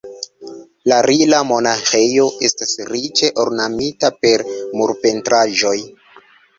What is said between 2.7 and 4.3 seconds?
riĉe ornamita